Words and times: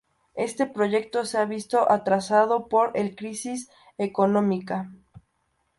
Este 0.33 0.65
proyecto 0.65 1.25
se 1.25 1.37
ha 1.37 1.45
visto 1.45 1.91
atrasado 1.91 2.65
por 2.69 2.89
el 2.95 3.15
crisis 3.15 3.69
económica. 3.99 4.89